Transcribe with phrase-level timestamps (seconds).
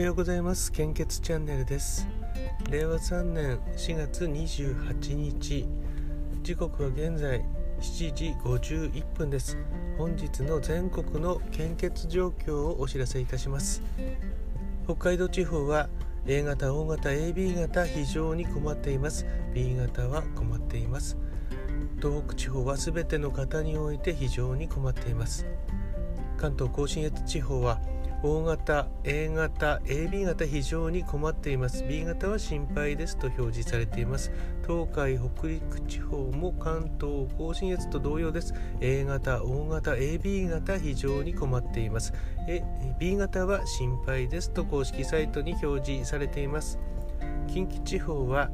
[0.00, 0.72] はようございます。
[0.72, 2.08] 献血チャンネルです。
[2.70, 5.68] 令和3年4月28日。
[6.42, 7.44] 時刻は現在
[7.82, 9.58] 7時51分です。
[9.98, 13.82] 本日の全国の献血状況をお知らせいたします。
[14.84, 15.90] 北海道地方は
[16.26, 19.26] A 型 O 型 AB 型非常に困っています。
[19.52, 21.18] B 型は困っています。
[21.98, 25.44] 東北地方は全ての方において非常に困っています。
[26.40, 27.78] 関東甲信越地方は
[28.22, 31.84] O 型 A 型 AB 型非常に困っています。
[31.84, 34.32] B 型は心配ですと表示されています。
[34.66, 38.54] 東海北陸地方も関東甲信越と同様です。
[38.80, 42.14] A 型 O 型 AB 型非常に困っています。
[42.98, 46.78] B 型は心配ですと公式サイトに表示されています。
[47.48, 48.50] 近畿地方は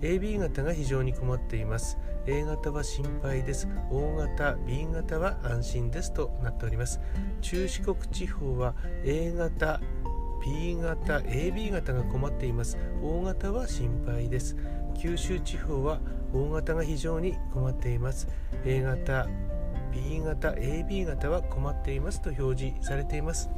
[0.00, 1.98] AB 型が非常に困っています。
[2.26, 3.68] A 型は心配です。
[3.90, 7.00] O 型 B 型は安心ですとなっております。
[7.40, 8.74] 中四国地方は
[9.04, 9.80] A 型
[10.44, 12.78] B 型 AB 型が困っています。
[13.02, 14.56] O 型は心配です。
[14.96, 16.00] 九州地方は
[16.32, 18.28] O 型が非常に困っています。
[18.64, 19.26] A 型
[19.92, 23.50] B 型 AB 型は困っていますと表示されています。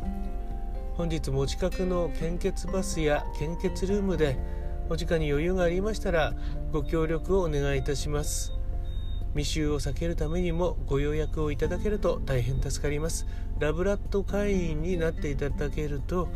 [0.94, 4.38] 本日も近くの献血バスや献血ルームで
[4.91, 6.34] お時間に余裕がありましたら
[6.72, 8.52] ご協力をお願いいたします。
[9.36, 13.24] 密集を避けるためにもご予約をいただけると大変助かります。
[13.60, 16.28] ラブラット会員になっていただけると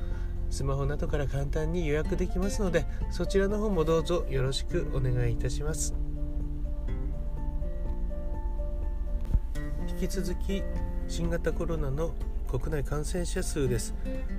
[0.50, 5.92] スマホなどから簡単に予約できますのでそちらの方もどうぞよろしくお願いいたします。
[9.89, 10.62] 引き続き
[11.08, 12.14] 新型コロナの
[12.56, 13.97] 国内感染者数です。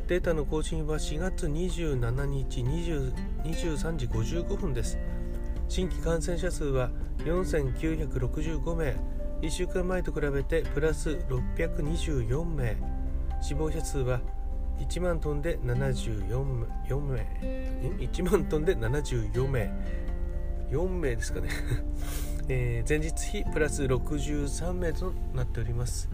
[0.08, 3.13] データの更新は4月27日20
[3.44, 4.97] 23時55分です。
[5.67, 6.91] 新規感染者数は
[7.25, 8.95] 4965名。
[9.41, 12.77] 1週間前と比べてプラス624名。
[13.41, 14.22] 死亡者数は
[14.79, 16.45] 1万トンで74
[17.02, 17.19] 名。
[18.00, 19.73] 1万トンで74名。
[20.72, 21.50] 4名ですかね。
[22.47, 26.09] えー、前日比プラス63名となっております。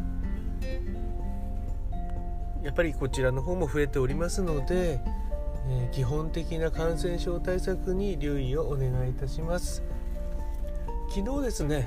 [2.64, 5.00] やっぱりこちらの方も増えておりますので、
[5.68, 9.84] えー、基本的な感染症対策に留意をお願いいたします。
[11.14, 11.86] 昨日ですね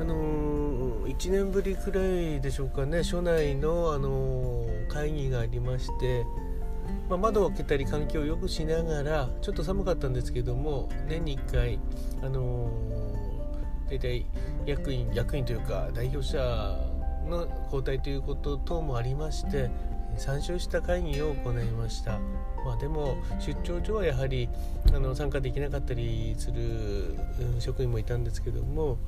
[0.00, 6.24] あのー、1年ぶりくらいでしょうかね署内の、あのー、会議がありまして、
[7.08, 11.80] まあ、窓を開けたり環境を良くしながらちょっと寒かったんですけども年に1回、
[12.22, 14.26] あのー、大体
[14.66, 16.38] 役員役員というか代表者
[17.28, 19.70] の交代ということ等もありまして
[20.16, 22.18] 参照した会議を行いました。
[22.64, 24.48] まあ、でも出張所はやはり
[24.92, 27.16] あの参加できなかったりする
[27.60, 28.98] 職員もいたんですけども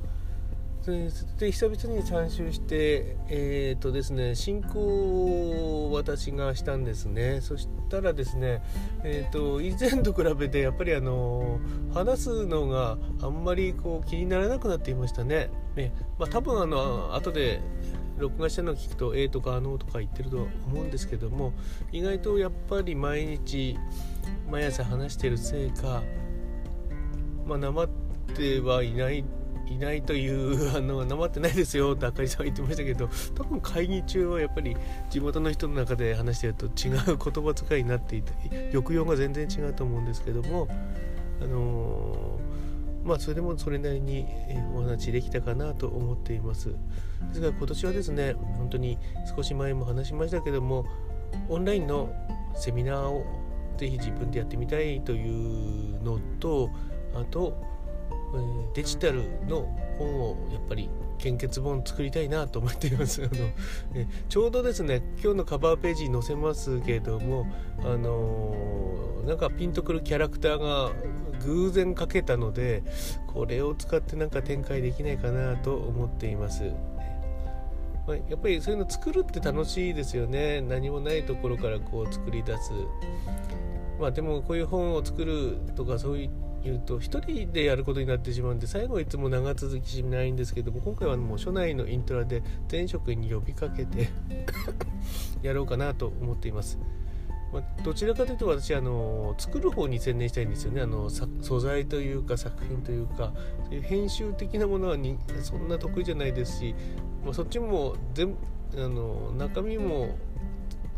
[0.85, 7.39] で久々に参集してえっ、ー、とですね進行を私がしたんですね。
[7.41, 8.63] そしたらですね
[9.03, 11.59] えっ、ー、と以前と比べてやっぱりあの
[11.93, 15.49] 話すのがあんまりこう気にならなくなっていましたね。
[15.75, 17.61] ね、まあ、多分あの後で
[18.17, 21.53] 録画したのを聞くと「えとか「あの」とか言ってると思うんですけども
[21.91, 23.77] 意外とやっぱり毎日
[24.49, 26.03] 毎朝話してるせいか
[27.47, 27.89] まあなまっ
[28.35, 29.23] てはいない
[29.73, 34.75] いないというあのなまってないですよってあかりさんは言ってましたけど多分会議中はやっぱり
[35.09, 36.71] 地元の人の中で話してると違う
[37.05, 38.33] 言葉遣いになっていて
[38.71, 40.67] 抑揚が全然違うと思うんですけども
[41.41, 42.51] あのー
[43.03, 44.27] まあそれでもそれなりに
[44.75, 46.69] お話できたかなと思っています。
[46.69, 46.75] で
[47.33, 48.97] すが今年はですね本当に
[49.35, 50.85] 少し前も話しましたけども
[51.49, 52.13] オンラインの
[52.55, 53.25] セミナーを
[53.77, 56.69] ぜひ自分でやってみたいというのと
[57.15, 57.57] あと
[58.73, 63.23] デジタルの本をやっぱり献血本作りたいなと思っています。
[63.23, 63.49] あの
[63.93, 67.47] えちょうどですね今日のカバーページに載せますけれども
[67.83, 70.91] あのなんかピンとくるキャラクターが
[71.45, 72.83] 偶然描けたので
[73.27, 76.71] これを使ってなんか展開できないかなと思っています。
[78.07, 80.61] まやっぱりそういうの作るって楽しいですよね。
[80.61, 82.71] 何もないところからこう作り出す。
[83.99, 94.09] まあでもこういう本を作るとかそういった言うと1人でやることになってしまうんで最後はいつも長続きしないんですけども今回はもう署内のイントラで全職員に呼びかけて
[95.41, 96.77] やろうかなと思っています。
[97.51, 103.33] まあ、どちらかというと私あの作る方に専念したいんですよねあの素材というか作品というか
[103.65, 106.75] そういう編集的なものはにそんな得意じゃないですし、
[107.25, 108.35] まあ、そっちも全
[108.77, 110.15] あの中身も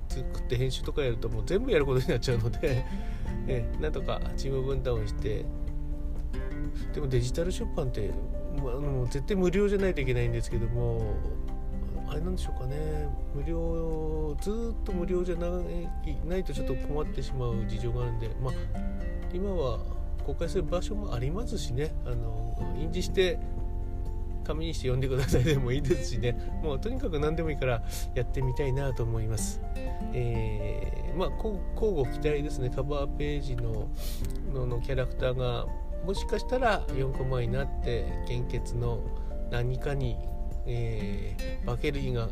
[0.07, 2.86] 作って編集とかやるともう全部やることになっちゃうので
[3.48, 5.45] えなんとかチーム分担をして
[6.94, 8.12] でもデジタル出版って、
[8.57, 11.16] まあ、の絶対無料じゃないといけないんですけども
[12.07, 12.75] あれなんでしょうかね。
[13.34, 18.54] 無料ずっと無料じゃないとちょっと困ってしまう事情があるんでまあ
[19.34, 19.80] 今は
[20.25, 21.94] 公開する場所もありますしね。
[22.06, 23.40] あの印字して
[24.44, 26.38] 紙にして読んでくださいでもいいですしね。
[26.62, 27.81] もうとにかく何でもいいから
[28.13, 29.62] やってみたいなと思います、
[30.13, 30.73] えー、
[31.15, 32.69] まあ交互期待ですね。
[32.69, 33.89] カバーページの
[34.54, 35.65] のキャラクターが
[36.06, 39.00] もしかしたら4コマになって献血の
[39.51, 40.18] 何かに、
[40.65, 42.27] えー、化ける日が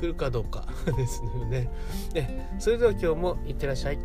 [0.00, 0.66] 来るかどうか
[0.96, 1.70] ですよね。
[2.14, 3.98] ねそれでは今日もいってらっしゃい。